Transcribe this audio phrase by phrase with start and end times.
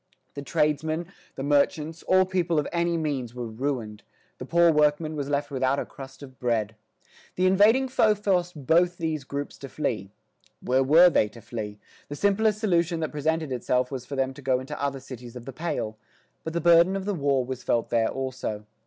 [0.33, 1.05] The tradesmen,
[1.35, 4.01] the merchants, all people of any means were ruined;
[4.39, 6.75] the poor workman was left without a crust of bread.
[7.35, 10.09] The invading foe forced both these groups to flee.
[10.59, 11.77] Where were they to flee?
[12.09, 15.45] The simplest solution that presented itself was for them to go into other cities of
[15.45, 15.99] the "Pale."
[16.43, 18.65] But the burden of the war was felt there also.